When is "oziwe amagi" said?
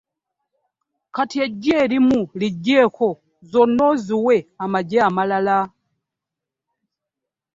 3.91-4.97